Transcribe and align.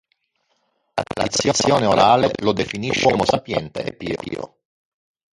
La 1.13 1.27
tradizione 1.27 1.85
orale 1.85 2.31
lo 2.41 2.53
definisce 2.53 3.05
uomo 3.05 3.23
sapiente 3.23 3.83
e 3.83 3.93
pio. 4.15 4.57